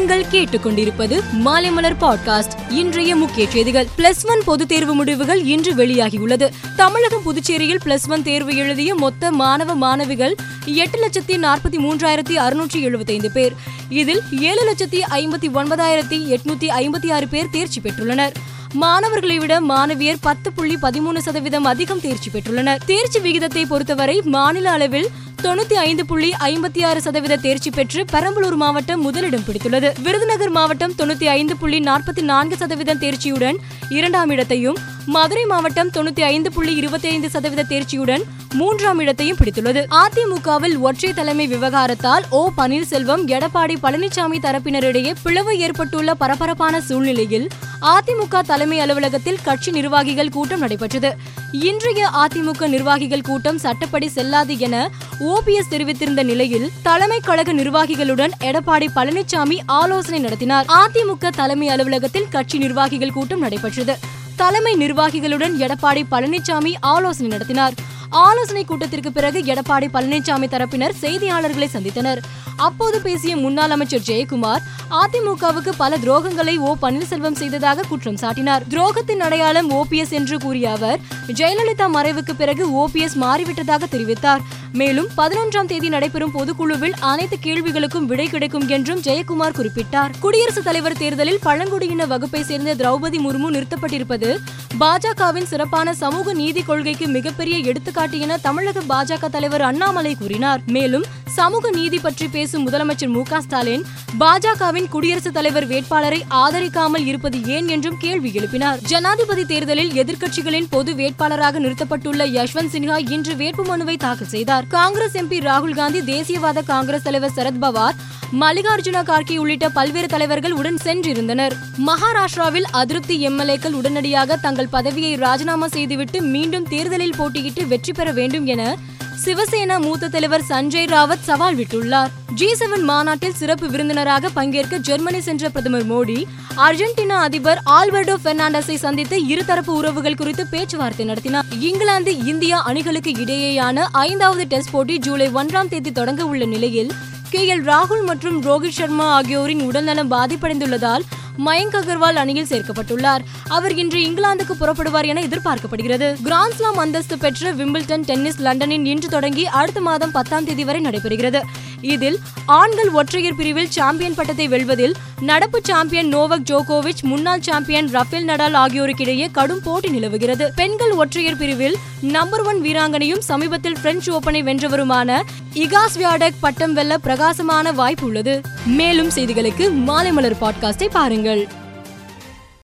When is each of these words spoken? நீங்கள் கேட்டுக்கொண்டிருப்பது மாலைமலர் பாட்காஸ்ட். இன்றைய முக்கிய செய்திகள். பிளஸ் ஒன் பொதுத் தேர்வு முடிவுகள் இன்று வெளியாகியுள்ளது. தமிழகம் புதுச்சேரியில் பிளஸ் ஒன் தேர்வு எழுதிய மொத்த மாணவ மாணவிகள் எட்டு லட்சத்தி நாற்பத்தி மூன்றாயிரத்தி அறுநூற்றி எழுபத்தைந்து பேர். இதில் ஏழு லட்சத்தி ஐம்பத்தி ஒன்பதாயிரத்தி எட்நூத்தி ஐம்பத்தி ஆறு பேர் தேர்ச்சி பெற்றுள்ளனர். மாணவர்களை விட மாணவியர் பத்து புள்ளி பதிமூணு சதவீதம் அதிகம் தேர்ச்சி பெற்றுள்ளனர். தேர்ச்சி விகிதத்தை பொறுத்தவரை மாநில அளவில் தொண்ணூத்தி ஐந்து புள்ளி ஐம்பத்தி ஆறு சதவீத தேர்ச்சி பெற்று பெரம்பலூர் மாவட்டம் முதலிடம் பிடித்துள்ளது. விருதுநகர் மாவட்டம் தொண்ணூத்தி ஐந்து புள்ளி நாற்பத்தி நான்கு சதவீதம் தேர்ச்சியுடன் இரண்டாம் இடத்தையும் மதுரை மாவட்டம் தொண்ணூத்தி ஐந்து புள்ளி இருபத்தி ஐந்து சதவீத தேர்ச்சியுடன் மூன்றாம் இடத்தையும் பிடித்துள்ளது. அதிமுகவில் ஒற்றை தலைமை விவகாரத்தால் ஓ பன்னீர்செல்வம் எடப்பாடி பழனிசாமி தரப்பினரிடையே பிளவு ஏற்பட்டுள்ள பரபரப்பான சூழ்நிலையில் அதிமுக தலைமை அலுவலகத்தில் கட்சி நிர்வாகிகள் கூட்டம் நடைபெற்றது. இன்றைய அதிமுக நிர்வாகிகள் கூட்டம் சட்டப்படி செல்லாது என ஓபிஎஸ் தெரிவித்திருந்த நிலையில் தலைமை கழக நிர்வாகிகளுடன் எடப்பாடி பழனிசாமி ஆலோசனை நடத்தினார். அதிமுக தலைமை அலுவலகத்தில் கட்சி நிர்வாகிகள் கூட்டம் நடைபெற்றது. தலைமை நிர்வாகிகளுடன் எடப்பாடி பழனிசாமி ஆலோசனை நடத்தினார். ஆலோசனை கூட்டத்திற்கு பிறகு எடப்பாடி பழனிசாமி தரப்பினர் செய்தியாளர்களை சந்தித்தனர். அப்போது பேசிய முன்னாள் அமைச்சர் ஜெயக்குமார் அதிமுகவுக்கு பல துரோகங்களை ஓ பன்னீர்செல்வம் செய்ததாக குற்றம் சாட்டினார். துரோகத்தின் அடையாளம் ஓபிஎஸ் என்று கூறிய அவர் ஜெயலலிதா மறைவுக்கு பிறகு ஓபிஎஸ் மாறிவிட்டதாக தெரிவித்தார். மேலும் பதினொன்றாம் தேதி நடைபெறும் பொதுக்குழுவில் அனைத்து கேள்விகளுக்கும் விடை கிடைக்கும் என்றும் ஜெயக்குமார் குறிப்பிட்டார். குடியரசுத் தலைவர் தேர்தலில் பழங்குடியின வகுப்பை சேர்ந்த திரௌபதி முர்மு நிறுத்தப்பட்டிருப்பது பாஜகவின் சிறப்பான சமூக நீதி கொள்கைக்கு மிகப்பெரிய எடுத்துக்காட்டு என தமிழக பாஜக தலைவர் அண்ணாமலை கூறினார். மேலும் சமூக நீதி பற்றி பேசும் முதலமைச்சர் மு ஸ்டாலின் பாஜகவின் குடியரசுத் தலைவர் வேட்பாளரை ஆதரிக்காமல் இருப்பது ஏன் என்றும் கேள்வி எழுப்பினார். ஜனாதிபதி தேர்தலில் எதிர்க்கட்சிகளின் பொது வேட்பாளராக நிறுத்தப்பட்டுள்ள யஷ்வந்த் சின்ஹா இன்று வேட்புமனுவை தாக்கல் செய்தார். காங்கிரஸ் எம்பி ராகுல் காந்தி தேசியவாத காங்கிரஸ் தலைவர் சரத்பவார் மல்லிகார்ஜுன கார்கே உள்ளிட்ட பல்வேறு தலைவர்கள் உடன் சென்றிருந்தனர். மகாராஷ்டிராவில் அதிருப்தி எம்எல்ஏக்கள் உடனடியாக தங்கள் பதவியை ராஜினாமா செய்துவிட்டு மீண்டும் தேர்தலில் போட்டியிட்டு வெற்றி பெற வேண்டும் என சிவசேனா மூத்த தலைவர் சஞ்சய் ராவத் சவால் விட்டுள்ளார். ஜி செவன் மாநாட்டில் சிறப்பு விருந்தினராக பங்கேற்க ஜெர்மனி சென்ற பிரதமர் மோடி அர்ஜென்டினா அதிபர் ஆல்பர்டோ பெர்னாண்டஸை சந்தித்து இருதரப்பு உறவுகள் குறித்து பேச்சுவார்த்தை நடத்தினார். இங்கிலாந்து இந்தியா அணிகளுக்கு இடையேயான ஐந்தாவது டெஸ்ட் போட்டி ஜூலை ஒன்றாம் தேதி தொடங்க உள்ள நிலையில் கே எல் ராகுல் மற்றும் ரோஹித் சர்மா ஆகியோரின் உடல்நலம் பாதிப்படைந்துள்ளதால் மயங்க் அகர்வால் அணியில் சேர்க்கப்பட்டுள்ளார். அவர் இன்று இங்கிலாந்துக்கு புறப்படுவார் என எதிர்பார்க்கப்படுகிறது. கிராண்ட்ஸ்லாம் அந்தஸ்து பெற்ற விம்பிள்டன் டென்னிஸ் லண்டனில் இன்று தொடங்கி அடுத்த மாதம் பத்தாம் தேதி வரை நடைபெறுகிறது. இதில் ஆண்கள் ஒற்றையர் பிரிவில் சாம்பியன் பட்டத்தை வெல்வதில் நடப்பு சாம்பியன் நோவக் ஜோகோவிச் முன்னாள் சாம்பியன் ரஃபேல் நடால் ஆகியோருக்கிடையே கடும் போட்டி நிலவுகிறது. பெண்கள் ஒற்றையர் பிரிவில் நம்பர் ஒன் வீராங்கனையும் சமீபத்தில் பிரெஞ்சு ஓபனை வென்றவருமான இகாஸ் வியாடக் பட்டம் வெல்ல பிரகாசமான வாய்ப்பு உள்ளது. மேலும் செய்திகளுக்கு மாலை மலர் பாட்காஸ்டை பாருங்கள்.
நீங்கள் 0.00 0.26
கேட்டுக்கொண்டிருப்பது 0.30 1.22
மாலைமலர் 1.44 1.96
பாட்காஸ்ட். 2.00 2.50
இன்றைய 2.68 3.16
முக்கிய 3.16 3.50
செய்திகள். 3.50 3.86
பிளஸ் 3.98 4.28
ஒன் 4.28 4.42
பொதுத் 4.44 4.68
தேர்வு 4.68 4.94
முடிவுகள் 4.94 5.44
இன்று 5.44 5.74
வெளியாகியுள்ளது. 5.74 6.48
தமிழகம் 6.76 7.22
புதுச்சேரியில் 7.22 7.78
பிளஸ் 7.84 8.08
ஒன் 8.08 8.22
தேர்வு 8.22 8.56
எழுதிய 8.56 8.94
மொத்த 8.94 9.30
மாணவ 9.30 9.74
மாணவிகள் 9.74 10.36
எட்டு 10.64 11.08
லட்சத்தி 11.08 11.30
நாற்பத்தி 11.30 11.78
மூன்றாயிரத்தி 11.78 12.36
அறுநூற்றி 12.36 12.80
எழுபத்தைந்து 12.80 13.30
பேர். 13.30 13.52
இதில் 13.88 14.22
ஏழு 14.40 14.72
லட்சத்தி 14.72 15.02
ஐம்பத்தி 15.10 15.48
ஒன்பதாயிரத்தி 15.54 16.36
எட்நூத்தி 16.36 16.68
ஐம்பத்தி 16.68 17.12
ஆறு 17.12 17.28
பேர் 17.28 17.50
தேர்ச்சி 17.50 17.80
பெற்றுள்ளனர். 17.80 18.32
மாணவர்களை 18.72 19.38
விட 19.38 19.60
மாணவியர் 19.60 20.18
பத்து 20.20 20.52
புள்ளி 20.52 20.76
பதிமூணு 20.82 21.18
சதவீதம் 21.18 21.64
அதிகம் 21.64 22.00
தேர்ச்சி 22.00 22.30
பெற்றுள்ளனர். 22.30 22.78
தேர்ச்சி 22.86 23.18
விகிதத்தை 23.18 23.66
பொறுத்தவரை 23.66 24.20
மாநில 24.24 24.70
அளவில் 24.70 25.08
தொண்ணூத்தி 25.44 25.76
ஐந்து 25.88 26.06
புள்ளி 26.06 26.34
ஐம்பத்தி 26.40 26.84
ஆறு 26.84 27.02
சதவீத 27.02 27.36
தேர்ச்சி 27.36 27.70
பெற்று 27.70 28.04
பெரம்பலூர் 28.12 28.56
மாவட்டம் 28.56 29.00
முதலிடம் 29.00 29.44
பிடித்துள்ளது. 29.46 30.00
விருதுநகர் 30.02 30.50
மாவட்டம் 30.50 30.92
தொண்ணூத்தி 30.98 31.24
ஐந்து 31.24 31.56
புள்ளி 31.56 31.78
நாற்பத்தி 31.80 32.22
நான்கு 32.22 32.56
சதவீதம் 32.56 32.98
தேர்ச்சியுடன் 32.98 33.56
இரண்டாம் 33.88 34.30
இடத்தையும் 34.30 34.76
மதுரை 35.06 35.44
மாவட்டம் 35.44 35.90
தொண்ணூத்தி 35.94 36.20
ஐந்து 36.20 36.52
புள்ளி 36.52 36.74
இருபத்தி 36.74 37.08
ஐந்து 37.08 37.30
சதவீத 37.30 37.64
தேர்ச்சியுடன் 37.68 38.22
மூன்றாம் 38.54 38.98
இடத்தையும் 38.98 39.36
பிடித்துள்ளது. 39.36 39.86
அதிமுகவில் 40.02 40.76
ஒற்றை 40.78 41.12
தலைமை 41.12 41.46
விவகாரத்தால் 41.46 42.24
ஓ 42.30 42.50
பன்னீர்செல்வம் 42.56 43.24
எடப்பாடி 43.26 43.76
பழனிசாமி 43.82 44.38
தரப்பினரிடையே 44.46 45.14
பிளவு 45.22 45.58
ஏற்பட்டுள்ள 45.58 46.14
பரபரப்பான 46.14 46.80
சூழ்நிலையில் 46.80 47.48
அதிமுக 47.80 48.42
தலைமை 48.42 48.80
அலுவலகத்தில் 48.80 49.42
கட்சி 49.42 49.70
நிர்வாகிகள் 49.70 50.28
கூட்டம் 50.28 50.58
நடைபெற்றது. 50.58 51.16
இன்றைய 51.52 52.08
அதிமுக 52.24 52.66
நிர்வாகிகள் 52.68 53.20
கூட்டம் 53.20 53.58
சட்டப்படி 53.58 54.08
செல்லாது 54.08 54.58
என 54.58 54.90
ஓபிஎஸ் 55.20 55.70
தெரிவித்திருந்த 55.70 56.22
நிலையில் 56.22 56.70
தலைமை 56.82 57.20
கழக 57.20 57.52
நிர்வாகிகளுடன் 57.52 58.30
எடப்பாடி 58.40 58.86
பழனிசாமி 58.94 59.58
ஆலோசனை 59.66 60.18
நடத்தினார். 60.18 60.66
அதிமுக 60.68 61.28
தலைமை 61.28 61.68
அலுவலகத்தில் 61.68 62.28
கட்சி 62.28 62.58
நிர்வாகிகள் 62.58 63.12
கூட்டம் 63.12 63.38
நடைபெற்றது. 63.38 63.98
தலைமை 64.36 64.74
நிர்வாகிகளுடன் 64.76 65.56
எடப்பாடி 65.56 66.02
பழனிசாமி 66.10 66.72
ஆலோசனை 66.80 67.30
நடத்தினார். 67.30 67.72
ஆலோசனை 68.10 68.64
கூட்டத்திற்கு 68.64 69.12
பிறகு 69.12 69.40
எடப்பாடி 69.40 69.88
பழனிசாமி 69.94 70.46
தரப்பினர் 70.48 70.98
செய்தியாளர்களை 71.00 71.68
சந்தித்தனர். 71.72 72.18
அப்போது 72.56 73.00
பேசிய 73.00 73.36
முன்னாள் 73.36 73.70
அமைச்சர் 73.70 74.06
ஜெயக்குமார் 74.06 74.62
அதிமுகவுக்கு 74.90 75.72
பல 75.76 75.96
துரோகங்களை 75.96 76.56
ஓ 76.56 76.76
பன்னீர்செல்வம் 76.82 77.34
செய்ததாக 77.34 77.82
குற்றம் 77.82 78.16
சாட்டினார். 78.16 78.60
துரோகத்தின் 78.68 79.18
அடையாளம் 79.18 79.70
ஓபிஎஸ் 79.70 80.10
என்று 80.10 80.38
கூறிய 80.38 80.70
அவர் 80.70 80.98
ஜெயலலிதா 81.26 81.86
மறைவுக்கு 81.94 82.32
பிறகு 82.36 82.88
ஓபிஎஸ் 82.88 83.16
மாறிவிட்டதாக 83.20 83.82
தெரிவித்தார். 83.90 84.38
மேலும் 84.72 85.08
பதினொன்றாம் 85.16 85.66
தேதி 85.66 85.88
நடைபெறும் 85.88 86.32
பொதுக்குழுவில் 86.34 86.92
அனைத்து 87.00 87.38
கேள்விகளுக்கும் 87.42 88.04
விடை 88.04 88.28
கிடைக்கும் 88.28 88.68
என்றும் 88.68 89.00
ஜெயக்குமார் 89.00 89.56
குறிப்பிட்டார். 89.56 90.10
குடியரசுத் 90.20 90.64
தலைவர் 90.64 90.96
தேர்தலில் 90.96 91.38
பழங்குடியின 91.42 92.06
வகுப்பை 92.06 92.42
சேர்ந்த 92.42 92.74
திரௌபதி 92.74 93.18
முர்மு 93.18 93.50
நிறுத்தப்பட்டிருப்பது 93.50 94.38
பாஜகவின் 94.80 95.44
சிறப்பான 95.44 95.94
சமூக 95.94 96.32
நீதி 96.32 96.62
கொள்கைக்கு 96.62 97.06
மிகப்பெரிய 97.06 97.56
எடுத்துக்காட்டு 97.58 98.18
என 98.18 98.36
தமிழக 98.36 98.80
பாஜக 98.80 99.28
தலைவர் 99.28 99.62
அண்ணாமலை 99.62 100.14
கூறினார். 100.14 100.60
மேலும் 100.66 101.04
சமூக 101.26 101.70
நீதி 101.70 101.98
பற்றி 101.98 102.28
பேசும் 102.28 102.70
முதலமைச்சர் 102.70 103.08
மு 103.08 103.22
ஸ்டாலின் 103.38 103.84
பாஜகவின் 104.20 104.88
குடியரசுத் 104.88 105.34
தலைவர் 105.34 105.66
வேட்பாளரை 105.66 106.24
ஆதரிக்காமல் 106.30 107.06
இருப்பது 107.06 107.44
ஏன் 107.44 107.68
என்றும் 107.68 107.96
கேள்வி 107.98 108.30
எழுப்பினார். 108.30 108.80
ஜனாதிபதி 108.82 109.44
தேர்தலில் 109.44 109.90
எதிர்க்கட்சிகளின் 109.90 110.66
பொது 110.70 110.92
வேட்பாளராக 110.92 111.60
நிறுத்தப்பட்டுள்ள 111.60 112.26
யஷ்வந்த் 112.28 112.72
சின்ஹா 112.72 113.10
இன்று 113.10 113.34
வேட்புமனுவை 113.34 113.96
தாக்கல் 113.96 114.28
செய்தார். 114.28 114.59
காங்கிரஸ் 114.68 115.16
எம்பி 115.16 115.38
ராகுல் 115.40 115.74
காந்தி 115.74 116.00
தேசியவாத 116.00 116.62
காங்கிரஸ் 116.62 117.02
தலைவர் 117.02 117.32
சரத்பவார் 117.36 117.94
மல்லிகார்ஜுன 118.40 119.02
கார்கே 119.02 119.36
உள்ளிட்ட 119.36 119.68
பல்வேறு 119.68 120.06
தலைவர்கள் 120.06 120.52
உடன் 120.52 120.78
சென்றிருந்தனர். 120.84 121.52
மகாராஷ்டிராவில் 121.86 122.66
அதிருப்தி 122.70 123.28
எம்எல்ஏக்கள் 123.28 123.72
உடனடியாக 123.72 124.36
தங்கள் 124.36 124.68
பதவியை 124.68 125.14
ராஜினாமா 125.14 125.68
செய்துவிட்டு 125.68 126.22
மீண்டும் 126.22 126.68
தேர்தலில் 126.68 127.14
போட்டியிட்டு 127.18 127.66
வெற்றி 127.66 127.92
பெற 127.92 128.12
வேண்டும் 128.12 128.46
என 128.46 128.76
சிவசேனா 129.18 129.80
மூத்த 129.80 130.08
தலைவர் 130.08 130.44
சஞ்சய் 130.48 130.86
ராவத் 130.86 131.24
சவால் 131.24 131.56
விட்டுள்ளார். 131.56 132.10
ஜி 132.34 132.54
செவன் 132.54 132.80
மாநாட்டில் 132.80 133.34
சிறப்பு 133.34 133.68
விருந்தினராக 133.68 134.28
பங்கேற்க 134.28 134.78
ஜெர்மனி 134.78 135.20
சென்ற 135.20 135.48
பிரதமர் 135.48 135.86
மோடி 135.90 136.26
அர்ஜென்டினா 136.56 137.16
அதிபர் 137.26 137.62
ஆல்பர்டோ 137.66 138.14
பெர்னாண்டஸை 138.24 138.74
சந்தித்து 138.74 139.26
இருதரப்பு 139.26 139.70
உறவுகள் 139.70 140.14
குறித்து 140.14 140.46
பேச்சுவார்த்தை 140.46 141.06
நடத்தினார். 141.06 141.44
இங்கிலாந்து 141.58 142.24
இந்தியா 142.24 142.62
அணிகளுக்கு 142.62 143.10
இடையேயான 143.10 143.86
ஐந்தாவது 143.92 144.46
டெஸ்ட் 144.46 144.70
போட்டி 144.70 144.98
ஜூலை 144.98 145.28
ஒன்றாம் 145.28 145.68
தேதி 145.68 145.92
தொடங்க 145.92 146.24
உள்ள 146.24 146.44
நிலையில் 146.44 146.92
கே 147.30 147.54
எல் 147.54 147.64
ராகுல் 147.64 148.04
மற்றும் 148.04 148.42
ரோஹித் 148.42 148.78
சர்மா 148.78 149.04
ஆகியோரின் 149.04 149.60
உடல்நலம் 149.60 150.10
பாதிப்படைந்துள்ளதால் 150.10 151.02
மயங்க் 151.46 151.74
அகர்வால் 151.74 152.20
அணியில் 152.22 152.46
சேர்க்கப்பட்டுள்ளார். 152.46 153.24
அவர் 153.48 153.74
இன்று 153.74 153.98
இங்கிலாந்துக்கு 153.98 154.54
புறப்படுவார் 154.60 155.06
என 155.06 155.20
எதிர்பார்க்கப்படுகிறது. 155.20 156.16
கிராண்ட்ஸ்லாம் 156.24 156.78
அந்தஸ்து 156.84 157.18
பெற்ற 157.18 157.52
விம்பிள்டன் 157.54 158.02
டென்னிஸ் 158.02 158.40
லண்டனில் 158.40 158.86
இன்று 158.86 159.08
தொடங்கி 159.08 159.46
அடுத்த 159.46 159.80
மாதம் 159.80 160.10
பத்தாம் 160.10 160.44
தேதி 160.44 160.64
வரை 160.64 160.80
நடைபெறுகிறது. 160.80 161.40
இதில் 161.80 162.18
ஆண்கள் 162.46 162.88
ஒற்றையர் 162.88 163.34
பிரிவில் 163.34 163.70
சாம்பியன் 163.70 164.14
பட்டத்தை 164.14 164.48
வெல்வதில் 164.48 164.94
நடப்பு 165.20 165.60
சாம்பியன் 165.64 166.16
நோவக் 166.16 166.42
ஜோகோவிச் 166.44 167.02
முன்னாள் 167.02 167.40
சாம்பியன் 167.40 167.88
ரஃபேல் 167.88 168.26
நடால் 168.26 168.54
ஆகியோருக்கிடையே 168.54 169.30
கடும் 169.30 169.60
போட்டி 169.64 169.88
நிலவுகிறது. 169.88 170.52
பெண்கள் 170.56 170.90
ஒற்றையர் 170.90 171.36
பிரிவில் 171.36 171.76
நம்பர் 172.00 172.42
ஒன் 172.42 172.62
வீராங்கனையும் 172.62 173.18
சமீபத்தில் 173.18 173.76
பிரெஞ்சு 173.82 174.20
ஓபனை 174.20 174.42
வென்றவருமான 174.42 175.22
இகாஸ் 175.54 175.94
வியாடக் 175.94 176.34
பட்டம் 176.40 176.72
வெல்ல 176.72 176.98
பிரகாசமான 176.98 177.72
வாய்ப்பு 177.72 178.06
உள்ளது. 178.06 178.40
மேலும் 178.66 179.10
செய்திகளுக்கு 179.10 179.74
மாலை 179.74 180.12
மலர் 180.12 180.36
பாட்காஸ்டை 180.40 180.88
பாருங்கள். 180.90 181.48